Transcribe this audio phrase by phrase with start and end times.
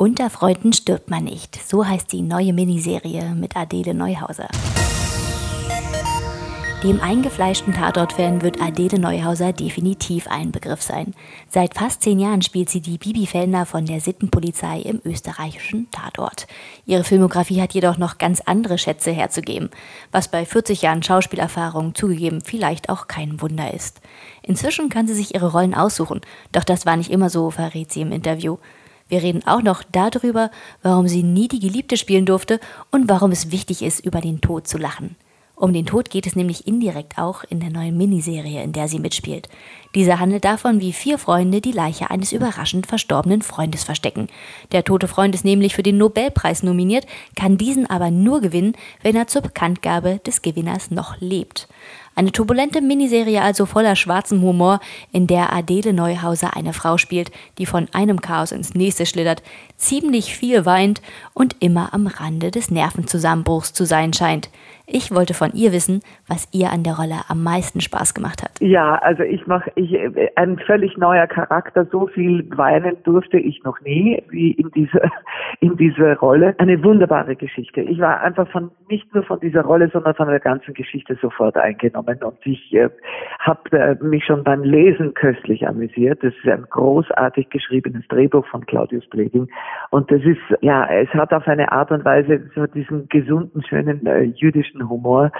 [0.00, 1.58] Unter Freunden stirbt man nicht.
[1.68, 4.46] So heißt die neue Miniserie mit Adele Neuhauser.
[6.84, 11.14] Dem eingefleischten Tatort-Fan wird Adele Neuhauser definitiv ein Begriff sein.
[11.48, 16.46] Seit fast zehn Jahren spielt sie die Bibi Fellner von der Sittenpolizei im österreichischen Tatort.
[16.86, 19.68] Ihre Filmografie hat jedoch noch ganz andere Schätze herzugeben,
[20.12, 24.00] was bei 40 Jahren Schauspielerfahrung zugegeben vielleicht auch kein Wunder ist.
[24.42, 26.20] Inzwischen kann sie sich ihre Rollen aussuchen,
[26.52, 28.58] doch das war nicht immer so, verrät sie im Interview.
[29.08, 30.50] Wir reden auch noch darüber,
[30.82, 32.60] warum sie nie die Geliebte spielen durfte
[32.90, 35.16] und warum es wichtig ist, über den Tod zu lachen.
[35.58, 39.00] Um den Tod geht es nämlich indirekt auch in der neuen Miniserie, in der sie
[39.00, 39.48] mitspielt.
[39.92, 44.28] Diese handelt davon, wie vier Freunde die Leiche eines überraschend verstorbenen Freundes verstecken.
[44.70, 49.16] Der tote Freund ist nämlich für den Nobelpreis nominiert, kann diesen aber nur gewinnen, wenn
[49.16, 51.66] er zur Bekanntgabe des Gewinners noch lebt.
[52.14, 54.80] Eine turbulente Miniserie also voller schwarzem Humor,
[55.12, 59.42] in der Adele Neuhauser eine Frau spielt, die von einem Chaos ins nächste schlittert,
[59.76, 61.00] ziemlich viel weint
[61.32, 64.50] und immer am Rande des Nervenzusammenbruchs zu sein scheint.
[64.90, 68.52] Ich wollte von ihr wissen, was ihr an der Rolle am meisten Spaß gemacht hat.
[68.60, 69.94] Ja, also ich mache ich
[70.36, 71.86] ein völlig neuer Charakter.
[71.92, 75.10] So viel weinen durfte ich noch nie wie in dieser
[75.60, 76.54] in dieser Rolle.
[76.56, 77.82] Eine wunderbare Geschichte.
[77.82, 81.58] Ich war einfach von nicht nur von dieser Rolle, sondern von der ganzen Geschichte sofort
[81.58, 82.88] eingenommen und ich äh,
[83.40, 86.24] habe äh, mich schon beim Lesen köstlich amüsiert.
[86.24, 89.48] Das ist ein großartig geschriebenes Drehbuch von Claudius Bleding
[89.90, 94.06] und das ist ja, es hat auf eine Art und Weise so diesen gesunden, schönen
[94.06, 95.30] äh, jüdischen schwarzen Humor.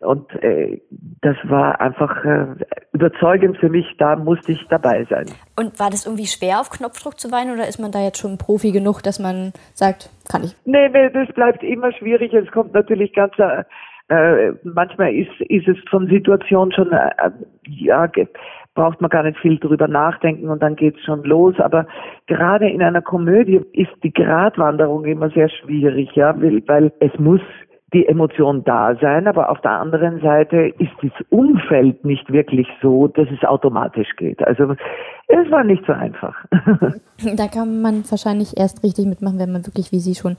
[0.00, 0.80] Und äh,
[1.22, 2.46] das war einfach äh,
[2.92, 5.26] überzeugend für mich, da musste ich dabei sein.
[5.56, 8.38] Und war das irgendwie schwer, auf Knopfdruck zu weinen oder ist man da jetzt schon
[8.38, 10.54] Profi genug, dass man sagt, kann ich?
[10.64, 12.32] Nee, nee das bleibt immer schwierig.
[12.32, 13.64] Es kommt natürlich ganz äh,
[14.08, 17.10] äh manchmal ist, ist es von Situation schon, äh,
[17.66, 18.06] ja,
[18.74, 21.56] braucht man gar nicht viel drüber nachdenken und dann geht's schon los.
[21.58, 21.88] Aber
[22.28, 27.40] gerade in einer Komödie ist die Gratwanderung immer sehr schwierig, ja, weil, weil es muss
[27.94, 33.08] die Emotion da sein, aber auf der anderen Seite ist das Umfeld nicht wirklich so,
[33.08, 34.46] dass es automatisch geht.
[34.46, 34.74] Also
[35.28, 36.34] es war nicht so einfach.
[37.34, 40.36] Da kann man wahrscheinlich erst richtig mitmachen, wenn man wirklich wie Sie schon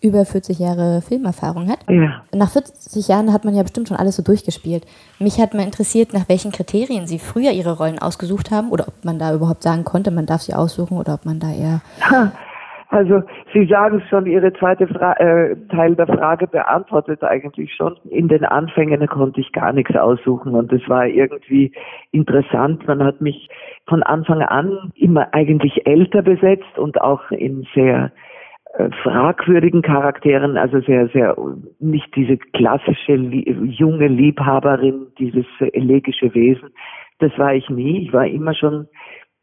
[0.00, 1.80] über 40 Jahre Filmerfahrung hat.
[1.90, 2.22] Ja.
[2.34, 4.86] Nach 40 Jahren hat man ja bestimmt schon alles so durchgespielt.
[5.18, 9.04] Mich hat mal interessiert, nach welchen Kriterien Sie früher Ihre Rollen ausgesucht haben oder ob
[9.04, 11.82] man da überhaupt sagen konnte, man darf sie aussuchen oder ob man da eher
[12.92, 13.22] Also
[13.54, 17.96] Sie sagen schon, Ihre zweite Fra äh, Teil der Frage beantwortet eigentlich schon.
[18.10, 21.72] In den Anfängen konnte ich gar nichts aussuchen und es war irgendwie
[22.10, 22.86] interessant.
[22.86, 23.48] Man hat mich
[23.86, 28.12] von Anfang an immer eigentlich älter besetzt und auch in sehr
[28.74, 31.34] äh, fragwürdigen Charakteren, also sehr, sehr
[31.80, 36.68] nicht diese klassische junge Liebhaberin, dieses elegische Wesen.
[37.20, 38.02] Das war ich nie.
[38.02, 38.86] Ich war immer schon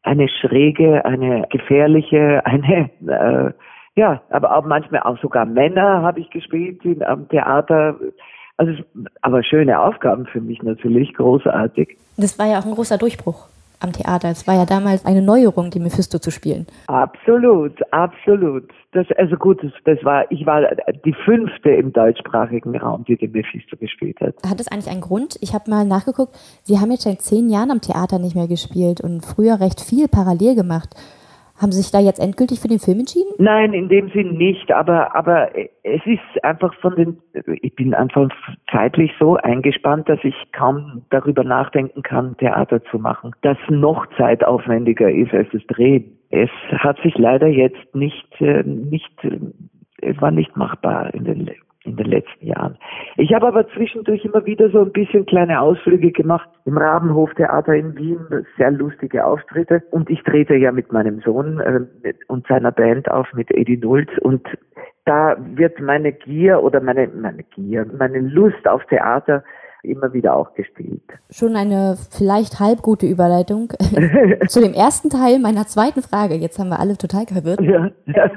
[0.03, 3.51] eine schräge, eine gefährliche, eine äh,
[3.95, 7.97] ja, aber auch manchmal auch sogar Männer habe ich gespielt in, am Theater.
[8.55, 8.81] Also,
[9.21, 11.97] aber schöne Aufgaben für mich natürlich, großartig.
[12.17, 13.47] Das war ja auch ein großer Durchbruch
[13.79, 14.29] am Theater.
[14.29, 16.67] Es war ja damals eine Neuerung, die Mephisto zu spielen.
[16.87, 18.69] Absolut, absolut.
[18.91, 20.61] Das, also gut, das, das war, ich war
[21.05, 24.35] die fünfte im deutschsprachigen Raum, die den Mephisto gespielt hat.
[24.47, 25.37] Hat das eigentlich einen Grund?
[25.41, 29.01] Ich habe mal nachgeguckt, Sie haben jetzt seit zehn Jahren am Theater nicht mehr gespielt
[29.01, 30.95] und früher recht viel parallel gemacht.
[31.59, 33.33] Haben Sie sich da jetzt endgültig für den Film entschieden?
[33.37, 35.49] Nein, in dem Sinn nicht, aber, aber
[35.83, 37.17] es ist einfach von den,
[37.61, 38.29] ich bin einfach
[38.71, 45.11] zeitlich so eingespannt, dass ich kaum darüber nachdenken kann, Theater zu machen, das noch zeitaufwendiger
[45.11, 46.17] ist als das Drehen.
[46.29, 49.11] Es hat sich leider jetzt nicht, äh, nicht,
[50.01, 51.41] es war nicht machbar in den
[51.85, 52.77] in den letzten Jahren.
[53.15, 57.73] Ich habe aber zwischendurch immer wieder so ein bisschen kleine Ausflüge gemacht im Rabenhof Theater
[57.73, 58.19] in Wien,
[58.57, 63.27] sehr lustige Auftritte und ich trete ja mit meinem Sohn äh, und seiner Band auf
[63.33, 64.45] mit Eddie Nulz und
[65.05, 69.43] da wird meine Gier oder meine meine Gier, meine Lust auf Theater
[69.83, 71.01] immer wieder auch gespielt.
[71.29, 73.71] Schon eine vielleicht halb gute Überleitung
[74.47, 76.35] zu dem ersten Teil meiner zweiten Frage.
[76.35, 77.61] Jetzt haben wir alle total verwirrt.
[77.61, 77.89] Ja.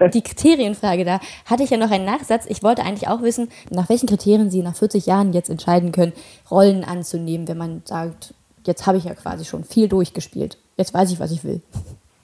[0.08, 2.46] Die Kriterienfrage, da hatte ich ja noch einen Nachsatz.
[2.48, 6.12] Ich wollte eigentlich auch wissen, nach welchen Kriterien Sie nach 40 Jahren jetzt entscheiden können,
[6.50, 8.34] Rollen anzunehmen, wenn man sagt,
[8.64, 10.58] jetzt habe ich ja quasi schon viel durchgespielt.
[10.76, 11.60] Jetzt weiß ich, was ich will.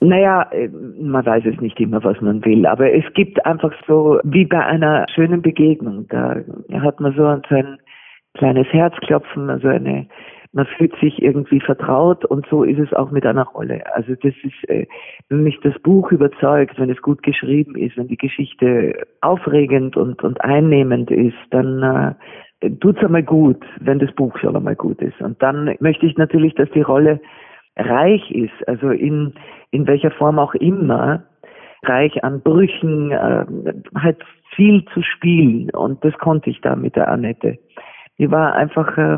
[0.01, 4.19] Naja, äh, man weiß es nicht immer, was man will, aber es gibt einfach so,
[4.23, 6.37] wie bei einer schönen Begegnung, da
[6.81, 7.41] hat man so an
[8.35, 10.07] kleines Herzklopfen, also eine,
[10.51, 13.83] man fühlt sich irgendwie vertraut und so ist es auch mit einer Rolle.
[13.95, 14.87] Also das ist, äh,
[15.29, 20.23] wenn mich das Buch überzeugt, wenn es gut geschrieben ist, wenn die Geschichte aufregend und,
[20.23, 22.15] und einnehmend ist, dann
[22.61, 25.19] äh, tut's einmal gut, wenn das Buch schon einmal gut ist.
[25.21, 27.19] Und dann möchte ich natürlich, dass die Rolle
[27.77, 29.33] reich ist, also in,
[29.71, 31.23] in welcher Form auch immer,
[31.83, 33.45] reich an Brüchen, äh,
[33.95, 34.17] halt
[34.55, 37.59] viel zu spielen und das konnte ich da mit der Annette.
[38.19, 39.17] Die war einfach, äh,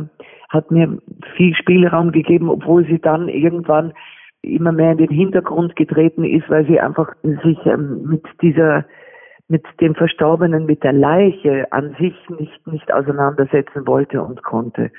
[0.50, 0.98] hat mir
[1.36, 3.94] viel Spielraum gegeben, obwohl sie dann irgendwann
[4.42, 8.86] immer mehr in den Hintergrund getreten ist, weil sie einfach sich ähm, mit dieser
[9.48, 14.92] mit dem Verstorbenen, mit der Leiche an sich nicht, nicht auseinandersetzen wollte und konnte.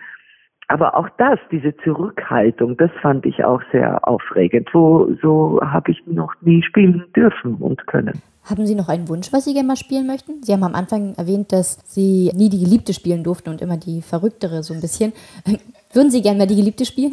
[0.72, 4.70] Aber auch das, diese Zurückhaltung, das fand ich auch sehr aufregend.
[4.72, 8.22] So, so habe ich noch nie spielen dürfen und können.
[8.48, 10.42] Haben Sie noch einen Wunsch, was Sie gerne mal spielen möchten?
[10.42, 14.00] Sie haben am Anfang erwähnt, dass Sie nie die Geliebte spielen durften und immer die
[14.00, 15.12] Verrücktere so ein bisschen.
[15.92, 17.12] Würden Sie gerne mal die Geliebte spielen?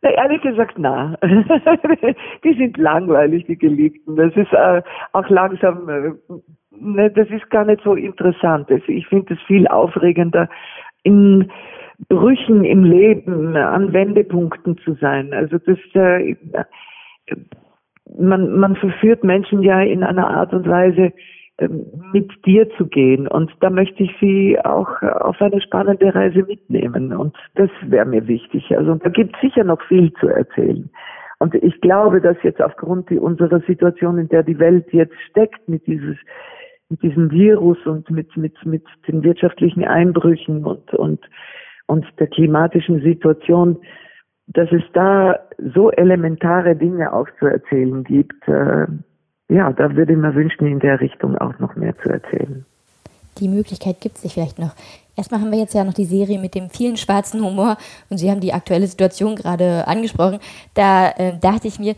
[0.00, 1.18] Na, ehrlich gesagt, na.
[2.44, 4.16] die sind langweilig, die Geliebten.
[4.16, 4.80] Das ist äh,
[5.12, 6.12] auch langsam, äh,
[6.70, 8.70] ne, das ist gar nicht so interessant.
[8.70, 10.48] Ich finde es viel aufregender,
[11.02, 11.50] in
[12.08, 15.32] Brüchen im Leben, an Wendepunkten zu sein.
[15.32, 16.36] Also das, äh,
[18.18, 21.12] man, man verführt Menschen ja in einer Art und Weise,
[21.58, 23.26] ähm, mit dir zu gehen.
[23.26, 27.12] Und da möchte ich Sie auch auf eine spannende Reise mitnehmen.
[27.14, 28.76] Und das wäre mir wichtig.
[28.76, 30.90] Also da gibt es sicher noch viel zu erzählen.
[31.38, 35.86] Und ich glaube, dass jetzt aufgrund unserer Situation, in der die Welt jetzt steckt, mit
[35.86, 36.16] dieses
[36.88, 41.20] mit diesem Virus und mit mit mit den wirtschaftlichen Einbrüchen und und
[41.86, 43.78] und der klimatischen Situation,
[44.48, 45.38] dass es da
[45.74, 48.86] so elementare Dinge auch zu erzählen gibt, äh,
[49.48, 52.64] ja, da würde ich mir wünschen, in der Richtung auch noch mehr zu erzählen.
[53.38, 54.74] Die Möglichkeit gibt es sich vielleicht noch.
[55.16, 57.76] Erstmal haben wir jetzt ja noch die Serie mit dem vielen schwarzen Humor
[58.10, 60.38] und Sie haben die aktuelle Situation gerade angesprochen.
[60.74, 61.94] Da äh, dachte ich mir,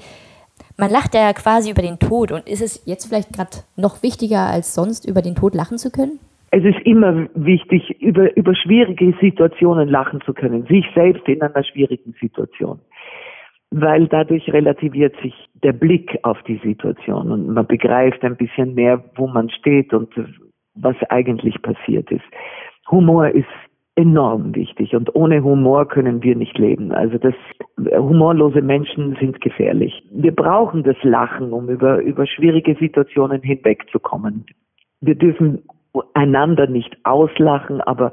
[0.77, 4.47] man lacht ja quasi über den Tod und ist es jetzt vielleicht gerade noch wichtiger
[4.47, 6.19] als sonst, über den Tod lachen zu können?
[6.51, 11.65] Es ist immer wichtig, über, über schwierige Situationen lachen zu können, sich selbst in einer
[11.65, 12.81] schwierigen Situation
[13.71, 19.03] weil dadurch relativiert sich der Blick auf die Situation und man begreift ein bisschen mehr,
[19.17, 20.09] wo man steht und
[20.75, 22.25] was eigentlich passiert ist.
[22.91, 23.47] Humor ist
[23.97, 26.93] enorm wichtig und ohne Humor können wir nicht leben.
[26.93, 27.35] Also das
[27.77, 30.03] humorlose Menschen sind gefährlich.
[30.13, 34.47] Wir brauchen das Lachen, um über über schwierige Situationen hinwegzukommen.
[35.01, 35.63] Wir dürfen
[36.15, 38.13] einander nicht auslachen, aber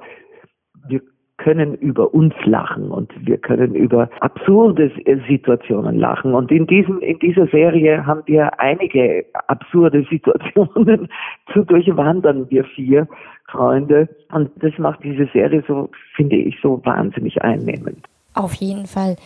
[0.88, 1.02] wir
[1.38, 4.92] können über uns lachen und wir können über absurde
[5.28, 6.34] Situationen lachen.
[6.34, 11.10] Und in diesem, in dieser Serie haben wir einige absurde Situationen
[11.52, 13.08] zu durchwandern, wir vier
[13.48, 14.08] Freunde.
[14.32, 18.06] Und das macht diese Serie so, finde ich, so wahnsinnig einnehmend.
[18.34, 19.18] Auf jeden Fall.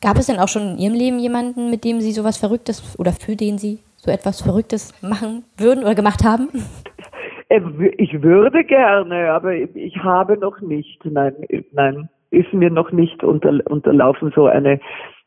[0.00, 3.12] Gab es denn auch schon in Ihrem Leben jemanden, mit dem Sie sowas Verrücktes oder
[3.12, 6.48] für den Sie so etwas Verrücktes machen würden oder gemacht haben?
[7.48, 7.60] Äh,
[7.98, 11.04] ich würde gerne, aber ich habe noch nicht.
[11.04, 11.34] Nein,
[11.72, 14.80] nein, ist mir noch nicht unter, unterlaufen so eine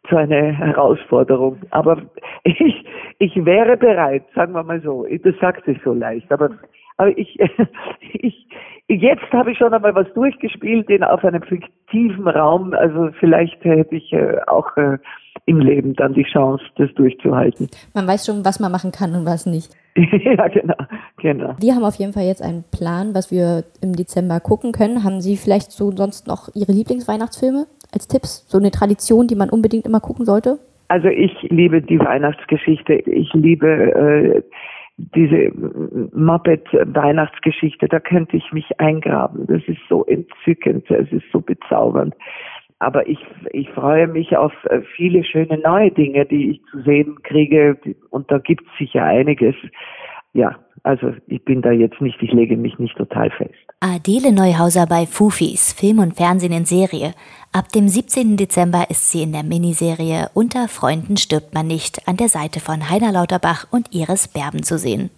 [0.09, 1.61] so eine Herausforderung.
[1.71, 2.01] Aber
[2.43, 2.85] ich
[3.19, 5.05] ich wäre bereit, sagen wir mal so.
[5.23, 6.51] Das sagt sich so leicht, aber
[6.97, 7.37] aber ich
[8.13, 8.47] ich
[8.87, 12.73] jetzt habe ich schon einmal was durchgespielt in auf einem fiktiven Raum.
[12.73, 14.97] Also vielleicht hätte ich äh, auch äh,
[15.45, 17.69] im Leben dann die Chance, das durchzuhalten.
[17.93, 19.71] Man weiß schon, was man machen kann und was nicht.
[19.95, 20.75] ja, genau,
[21.17, 21.55] genau.
[21.59, 25.03] Wir haben auf jeden Fall jetzt einen Plan, was wir im Dezember gucken können.
[25.03, 28.45] Haben Sie vielleicht so sonst noch Ihre Lieblingsweihnachtsfilme als Tipps?
[28.47, 30.59] So eine Tradition, die man unbedingt immer gucken sollte?
[30.87, 32.93] Also ich liebe die Weihnachtsgeschichte.
[32.93, 34.41] Ich liebe äh,
[34.97, 35.51] diese
[36.13, 37.87] Muppet-Weihnachtsgeschichte.
[37.87, 39.47] Da könnte ich mich eingraben.
[39.47, 40.89] Das ist so entzückend.
[40.89, 42.15] Es ist so bezaubernd.
[42.79, 43.19] Aber ich,
[43.51, 47.77] ich freue mich auf äh, viele schöne neue Dinge, die ich zu sehen kriege.
[48.09, 49.55] Und da gibt es sicher einiges.
[50.33, 53.53] Ja, also ich bin da jetzt nicht, ich lege mich nicht total fest.
[53.81, 57.13] Adele Neuhauser bei Fufis, Film und Fernsehen in Serie.
[57.51, 58.37] Ab dem 17.
[58.37, 62.89] Dezember ist sie in der Miniserie Unter Freunden stirbt man nicht an der Seite von
[62.89, 65.09] Heiner Lauterbach und Iris Berben zu sehen.